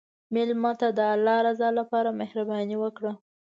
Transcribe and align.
مېلمه 0.33 0.71
ته 0.79 0.87
د 0.97 0.99
الله 1.15 1.37
رضا 1.47 1.69
لپاره 1.79 2.17
مهرباني 2.19 2.75
وکړه. 2.79 3.11